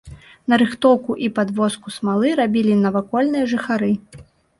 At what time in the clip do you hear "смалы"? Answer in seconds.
1.97-2.31